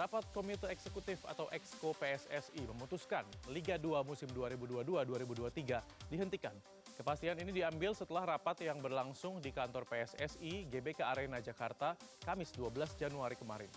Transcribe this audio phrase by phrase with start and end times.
[0.00, 3.20] Rapat Komite Eksekutif atau Exco PSSI memutuskan
[3.52, 5.76] Liga 2 musim 2022-2023
[6.08, 6.56] dihentikan.
[6.96, 12.96] Kepastian ini diambil setelah rapat yang berlangsung di kantor PSSI GBK Arena Jakarta Kamis 12
[12.96, 13.68] Januari kemarin.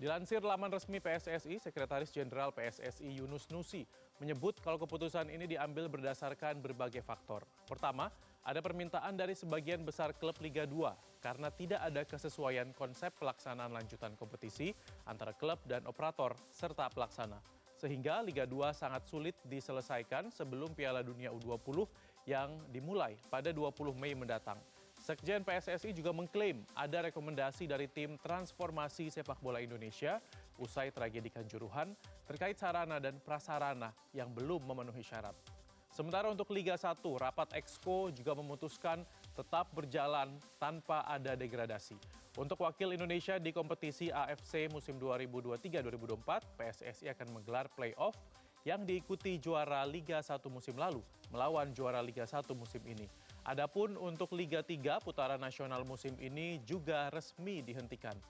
[0.00, 3.84] Dilansir laman resmi PSSI, Sekretaris Jenderal PSSI Yunus Nusi
[4.24, 7.44] menyebut kalau keputusan ini diambil berdasarkan berbagai faktor.
[7.68, 8.08] Pertama,
[8.46, 14.14] ada permintaan dari sebagian besar klub Liga 2 karena tidak ada kesesuaian konsep pelaksanaan lanjutan
[14.14, 14.70] kompetisi
[15.10, 17.42] antara klub dan operator serta pelaksana.
[17.74, 21.90] Sehingga Liga 2 sangat sulit diselesaikan sebelum Piala Dunia U20
[22.30, 24.62] yang dimulai pada 20 Mei mendatang.
[24.96, 30.22] Sekjen PSSI juga mengklaim ada rekomendasi dari tim transformasi sepak bola Indonesia
[30.58, 31.94] usai tragedi Kanjuruhan
[32.26, 35.55] terkait sarana dan prasarana yang belum memenuhi syarat.
[35.96, 39.00] Sementara untuk Liga 1, rapat Exco juga memutuskan
[39.32, 40.28] tetap berjalan
[40.60, 41.96] tanpa ada degradasi.
[42.36, 46.20] Untuk wakil Indonesia di kompetisi AFC musim 2023-2024,
[46.60, 48.12] PSSI akan menggelar playoff
[48.68, 51.00] yang diikuti juara Liga 1 musim lalu
[51.32, 53.08] melawan juara Liga 1 musim ini.
[53.48, 58.20] Adapun untuk Liga 3 putaran nasional musim ini juga resmi dihentikan.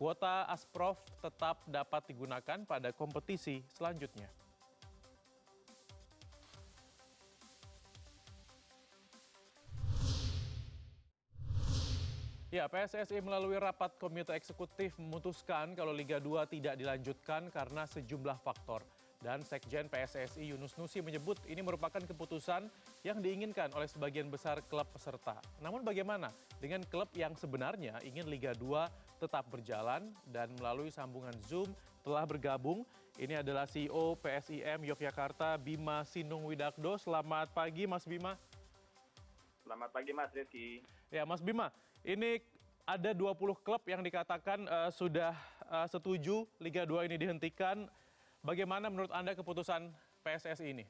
[0.00, 4.39] Kuota Asprof tetap dapat digunakan pada kompetisi selanjutnya.
[12.50, 18.82] Ya, PSSI melalui rapat komite eksekutif memutuskan kalau Liga 2 tidak dilanjutkan karena sejumlah faktor.
[19.22, 22.66] Dan Sekjen PSSI Yunus Nusi menyebut ini merupakan keputusan
[23.06, 25.38] yang diinginkan oleh sebagian besar klub peserta.
[25.62, 31.70] Namun bagaimana dengan klub yang sebenarnya ingin Liga 2 tetap berjalan dan melalui sambungan Zoom
[32.02, 32.82] telah bergabung.
[33.14, 36.98] Ini adalah CEO PSIM Yogyakarta Bima Sinung Widakdo.
[36.98, 38.34] Selamat pagi Mas Bima.
[39.62, 40.82] Selamat pagi Mas Rizky.
[41.14, 41.70] Ya Mas Bima,
[42.04, 42.40] ini
[42.84, 45.36] ada 20 klub yang dikatakan uh, sudah
[45.68, 47.86] uh, setuju Liga 2 ini dihentikan
[48.40, 49.92] Bagaimana menurut Anda keputusan
[50.24, 50.84] PSSI ini?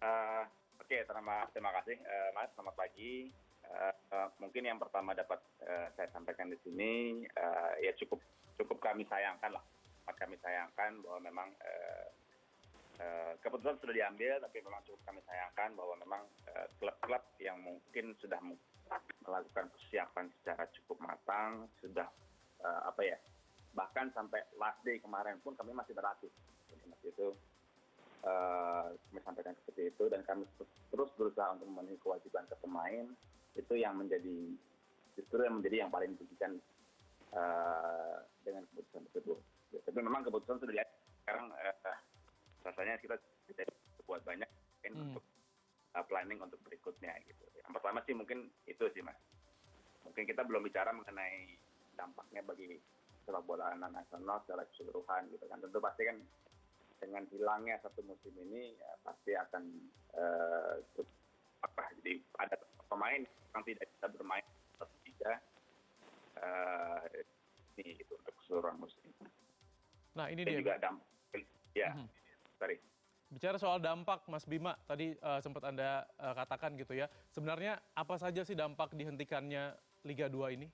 [0.00, 0.48] Uh,
[0.80, 3.28] Oke, okay, terima, terima kasih uh, Mas, selamat pagi.
[3.66, 8.22] Uh, uh, mungkin yang pertama dapat uh, saya sampaikan di sini, uh, ya cukup
[8.56, 9.64] cukup kami sayangkan lah.
[10.06, 12.08] Kami sayangkan bahwa memang uh,
[13.02, 16.22] uh, keputusan sudah diambil, tapi memang cukup kami sayangkan bahwa memang
[16.80, 18.40] klub-klub uh, yang mungkin sudah
[19.26, 22.06] melakukan persiapan secara cukup matang, sudah
[22.62, 23.18] uh, apa ya,
[23.76, 26.30] bahkan sampai last day kemarin pun kami masih berlatih
[26.72, 27.28] Jadi itu
[28.24, 30.48] uh, kami sampaikan seperti itu dan kami
[30.90, 33.06] terus berusaha untuk memenuhi kewajiban ke pemain
[33.56, 34.56] itu yang menjadi
[35.16, 36.60] justru yang menjadi yang paling dirugikan
[37.32, 39.38] uh, dengan keputusan tersebut.
[39.74, 40.88] Ya, tapi memang keputusan sudah lihat
[41.24, 41.96] sekarang uh,
[42.64, 43.16] rasanya kita
[43.50, 43.70] tidak
[44.06, 44.48] buat banyak
[44.86, 45.14] hmm.
[45.14, 45.24] untuk
[46.04, 47.44] planning untuk berikutnya gitu.
[47.64, 49.16] Yang pertama sih mungkin itu sih mas.
[50.04, 51.56] Mungkin kita belum bicara mengenai
[51.96, 52.76] dampaknya bagi
[53.26, 56.16] sepak bola anak nasional secara keseluruhan gitu kan tentu pasti kan
[57.02, 59.62] dengan hilangnya satu musim ini ya, pasti akan
[60.16, 60.78] uh,
[61.60, 62.56] apa jadi ada
[62.86, 64.46] pemain yang tidak bisa bermain
[64.78, 65.38] atau tidak
[66.38, 67.02] uh,
[67.76, 69.10] ini itu untuk keseluruhan musim.
[70.16, 70.60] Nah ini Dan dia.
[70.62, 71.04] juga dampak
[71.76, 72.08] ya hmm.
[72.56, 72.80] sorry.
[73.26, 77.10] Bicara soal dampak, Mas Bima, tadi uh, sempat Anda uh, katakan gitu ya.
[77.34, 79.74] Sebenarnya apa saja sih dampak dihentikannya
[80.06, 80.70] Liga 2 ini?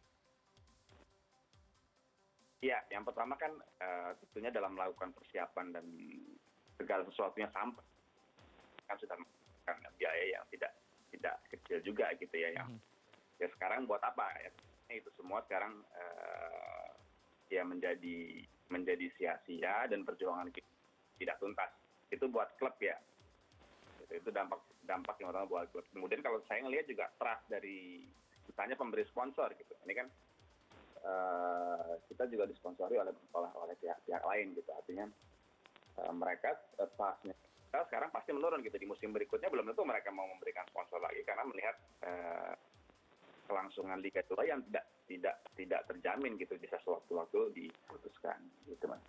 [2.60, 5.84] Ya, yang pertama kan uh, tentunya dalam melakukan persiapan dan
[6.76, 7.82] segala sesuatunya sampai
[8.86, 10.72] kan sudah menggunakan biaya yang tidak
[11.14, 12.80] tidak kecil juga gitu ya yang hmm.
[13.38, 14.50] ya sekarang buat apa ya
[14.92, 16.90] itu semua sekarang uh,
[17.48, 20.68] ya menjadi menjadi sia-sia dan perjuangan kita
[21.16, 21.70] tidak tuntas
[22.12, 23.00] itu buat klub ya.
[24.04, 25.86] Itu, itu dampak dampak yang pertama buat klub.
[25.88, 28.04] Kemudian kalau saya ngelihat juga trust dari
[28.44, 29.72] misalnya pemberi sponsor gitu.
[29.88, 30.06] Ini kan
[31.08, 34.70] uh, kita juga disponsori oleh oleh, oleh pihak-pihak lain gitu.
[34.76, 35.06] Artinya
[36.04, 37.32] uh, mereka uh, pasnya
[37.72, 38.76] kita sekarang pasti menurun gitu.
[38.76, 41.24] Di musim berikutnya belum tentu mereka mau memberikan sponsor lagi.
[41.24, 42.52] Karena melihat uh,
[43.48, 46.52] kelangsungan liga itu yang tidak tidak tidak terjamin gitu.
[46.60, 49.00] Bisa sewaktu-waktu diputuskan gitu mas.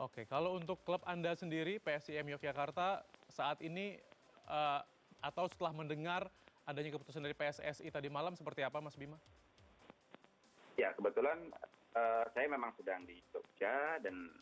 [0.00, 4.00] Oke, kalau untuk klub Anda sendiri PSIM Yogyakarta saat ini
[4.48, 4.80] uh,
[5.20, 6.24] atau setelah mendengar
[6.64, 9.20] adanya keputusan dari PSSI tadi malam seperti apa Mas Bima?
[10.80, 11.52] Ya, kebetulan
[11.92, 14.32] uh, saya memang sedang di Jogja dan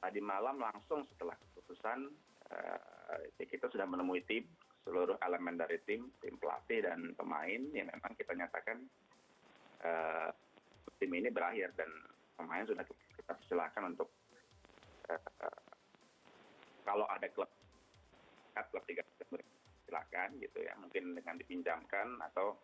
[0.00, 2.08] tadi malam langsung setelah keputusan
[2.56, 4.48] uh, kita sudah menemui tim
[4.88, 8.80] seluruh elemen dari tim, tim pelatih dan pemain yang memang kita nyatakan
[9.84, 10.32] uh,
[10.96, 11.92] tim ini berakhir dan
[12.40, 14.08] pemain sudah kita persilahkan untuk
[16.86, 17.50] kalau ada klub
[18.72, 19.02] klub tiga
[19.86, 22.58] silakan gitu ya mungkin dengan dipinjamkan atau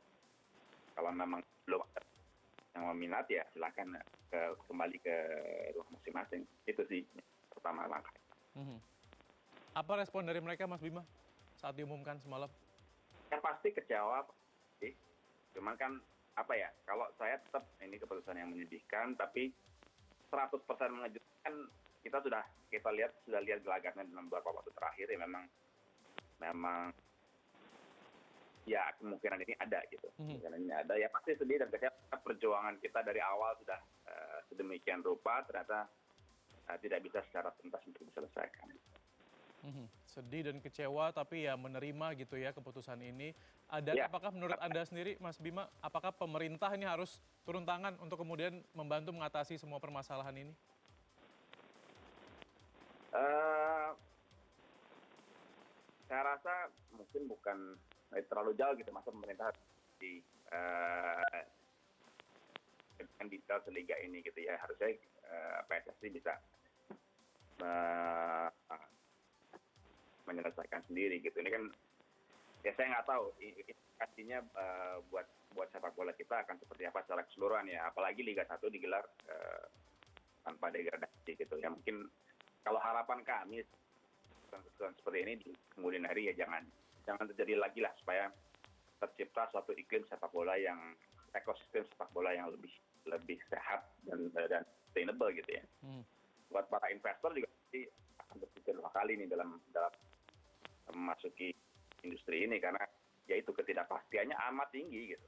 [0.99, 2.03] kalau memang belum ada
[2.73, 4.01] yang meminat ya silakan
[4.33, 5.17] ke, kembali ke
[5.77, 6.43] rumah masing-masing.
[6.65, 7.05] Itu sih
[7.53, 8.13] pertama langkah.
[8.57, 8.81] Mhm.
[9.77, 11.05] Apa respon dari mereka Mas Bima
[11.61, 12.49] saat diumumkan semalam?
[13.33, 14.25] Yang pasti kecewa,
[14.81, 14.93] sih.
[15.57, 16.01] cuman kan
[16.37, 16.69] apa ya?
[16.89, 19.53] Kalau saya tetap ini keputusan yang menyedihkan, tapi
[20.33, 21.55] 100% mengejutkan
[22.03, 25.45] kita sudah kita lihat sudah lihat gelagatnya dalam beberapa waktu terakhir ya memang
[26.43, 26.91] memang
[28.63, 30.39] ya kemungkinan ini ada gitu Mhm.
[30.39, 35.03] kemungkinan ini ada ya pasti sedih dan kecewa perjuangan kita dari awal sudah eh, sedemikian
[35.03, 35.87] rupa ternyata
[36.71, 38.71] eh, tidak bisa secara tuntas untuk diselesaikan.
[39.63, 39.87] Mhm.
[40.03, 43.31] Sedih dan kecewa tapi ya menerima gitu ya keputusan ini.
[43.83, 44.05] Dan Ya.
[44.11, 49.15] apakah menurut Anda sendiri Mas Bima, apakah pemerintah ini harus turun tangan untuk kemudian membantu
[49.15, 50.53] mengatasi semua permasalahan ini?
[53.13, 53.91] Eh,
[56.09, 57.77] saya rasa mungkin bukan
[58.17, 59.53] eh, terlalu jauh gitu masa pemerintah
[60.01, 61.45] di eh,
[62.97, 64.57] dengan detail seliga ini gitu ya.
[64.57, 64.97] Harusnya
[65.29, 66.33] eh, PSSI bisa
[67.61, 68.49] eh,
[70.25, 71.37] menyelesaikan sendiri gitu.
[71.37, 71.65] Ini kan
[72.65, 73.29] ya saya nggak tahu
[74.01, 77.93] artinya eh, buat buat sepak bola kita akan seperti apa secara keseluruhan ya.
[77.93, 79.65] Apalagi Liga 1 digelar eh,
[80.49, 81.69] tanpa degradasi gitu ya.
[81.69, 82.09] Mungkin
[82.63, 83.63] kalau harapan kami
[84.51, 86.63] keputusan seperti ini di kemudian hari ya jangan
[87.09, 88.31] jangan terjadi lagi lah supaya
[89.03, 90.79] tercipta suatu iklim sepak bola yang
[91.35, 92.71] ekosistem sepak bola yang lebih
[93.09, 95.65] lebih sehat dan dan sustainable gitu ya.
[95.83, 96.05] Hmm.
[96.53, 97.89] Buat para investor juga pasti
[98.23, 99.93] akan berpikir dua kali nih dalam dalam
[100.93, 101.51] memasuki
[102.05, 102.79] industri ini karena
[103.27, 105.27] yaitu ketidakpastiannya amat tinggi gitu.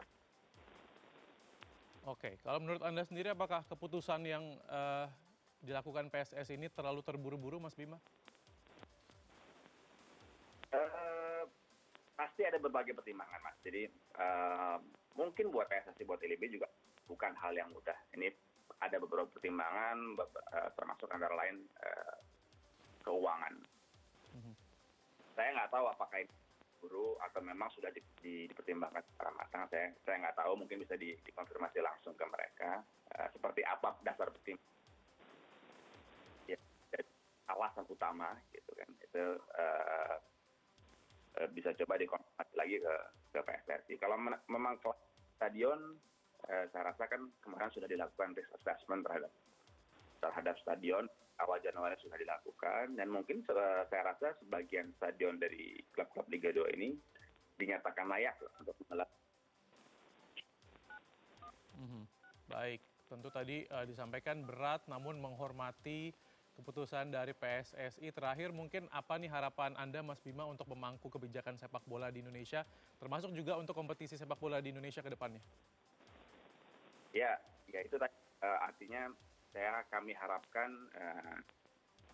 [2.05, 5.09] Oke, kalau menurut Anda sendiri apakah keputusan yang eh,
[5.65, 7.97] dilakukan PSS ini terlalu terburu-buru Mas Bima?
[10.71, 11.43] Eh,
[12.15, 13.57] pasti ada berbagai pertimbangan mas.
[13.65, 14.77] Jadi eh,
[15.17, 16.69] mungkin buat PSSI buat LIB juga
[17.09, 17.97] bukan hal yang mudah.
[18.13, 18.29] Ini
[18.85, 22.17] ada beberapa pertimbangan, eh, termasuk antara lain eh,
[23.03, 23.55] keuangan.
[24.37, 24.53] Mhm.
[25.35, 26.33] Saya nggak tahu apakah ini
[26.85, 29.65] buru atau memang sudah di, di- dipertimbangkan secara matang.
[29.73, 30.53] Saya saya nggak tahu.
[30.61, 32.85] Mungkin bisa di- dikonfirmasi langsung ke mereka
[33.17, 34.73] eh, seperti apa dasar pertimbangan.
[37.45, 39.25] Alasan utama gitu kan itu
[39.61, 40.17] eh,
[41.51, 42.95] bisa coba dikonfirmasi lagi ke
[43.35, 43.95] ke PSSI.
[43.99, 44.15] Kalau
[44.47, 44.79] memang
[45.35, 45.99] stadion,
[46.47, 49.33] eh, saya rasa kan kemarin sudah dilakukan risk assessment terhadap
[50.23, 51.05] terhadap stadion
[51.43, 56.95] awal Januari sudah dilakukan dan mungkin saya rasa sebagian stadion dari klub-klub Liga 2 ini
[57.59, 59.11] dinyatakan layak untuk menggelar.
[61.75, 62.03] Mhm.
[62.47, 62.81] Baik,
[63.11, 66.15] tentu tadi eh, disampaikan berat namun menghormati
[66.55, 68.09] keputusan dari PSSI.
[68.15, 72.63] Terakhir mungkin apa nih harapan Anda Mas Bima untuk memangku kebijakan sepak bola di Indonesia
[72.99, 75.43] termasuk juga untuk kompetisi sepak bola di Indonesia ke depannya?
[77.15, 77.39] Ya,
[77.71, 79.11] ya itu tadi eh, artinya
[79.55, 81.37] saya kami harapkan eh,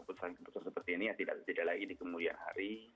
[0.00, 2.88] keputusan-keputusan seperti ini ya tidak tidak lagi di kemudian hari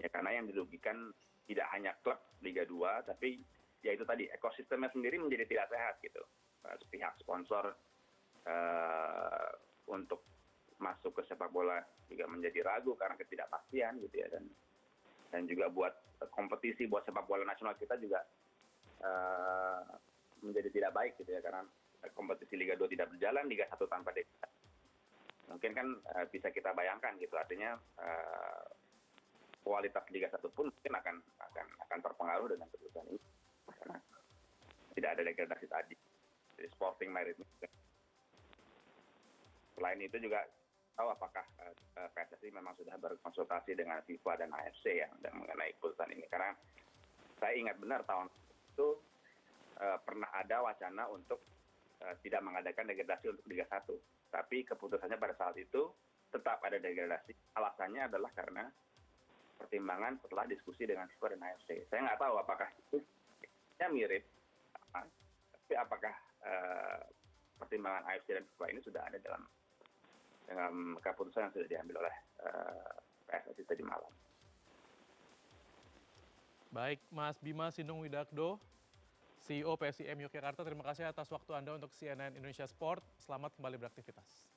[0.00, 1.12] ya karena yang dirugikan
[1.48, 3.40] tidak hanya klub Liga 2 tapi
[3.80, 6.20] ya itu tadi ekosistemnya sendiri menjadi tidak sehat gitu
[6.66, 7.64] Eh, pihak sponsor
[8.46, 9.50] eh,
[9.86, 10.26] untuk
[10.76, 14.28] masuk ke sepak bola juga menjadi ragu karena ketidakpastian gitu ya.
[14.28, 14.44] Dan
[15.32, 15.94] dan juga buat
[16.32, 18.20] kompetisi buat sepak bola nasional kita juga
[19.02, 19.80] eh,
[20.44, 21.40] menjadi tidak baik gitu ya.
[21.40, 21.64] Karena
[22.14, 24.46] kompetisi Liga 2 tidak berjalan, Liga 1 tanpa desa.
[25.50, 27.34] Mungkin kan eh, bisa kita bayangkan gitu.
[27.34, 28.64] Artinya eh,
[29.66, 33.28] kualitas Liga 1 pun mungkin akan akan akan terpengaruh dengan keputusan ini.
[33.66, 33.98] Karena
[34.94, 35.96] tidak ada degradasi tadi.
[36.56, 37.36] Jadi sporting merit
[39.76, 40.40] Selain itu juga
[40.96, 46.08] tahu apakah eh, eh, PSSI memang sudah berkonsultasi dengan FIFA dan AFC ya mengenai keputusan
[46.16, 46.56] ini karena
[47.36, 48.32] saya ingat benar tahun
[48.72, 48.88] itu
[49.76, 51.44] eh, pernah ada wacana untuk
[51.96, 53.88] tidak mengadakan degradasi untuk Liga 1.
[54.28, 55.88] Tapi keputusannya pada saat itu
[56.28, 57.32] tetap ada degradasi.
[57.56, 58.68] Alasannya adalah karena
[59.56, 61.88] pertimbangan setelah diskusi dengan FIFA dan AFC.
[61.88, 63.00] Saya nggak tahu apakah itu
[63.80, 64.28] ya mirip,
[64.92, 66.12] tapi apakah
[67.56, 69.42] pertimbangan AFC dan FIFA ini sudah ada dalam
[70.46, 72.14] dengan keputusan yang sudah diambil oleh
[72.46, 72.94] eh,
[73.26, 74.10] PSSI tadi malam.
[76.70, 78.60] Baik, Mas Bima Sinung Widakdo,
[79.42, 83.02] CEO PSIM Yogyakarta, terima kasih atas waktu Anda untuk CNN Indonesia Sport.
[83.22, 84.55] Selamat kembali beraktivitas.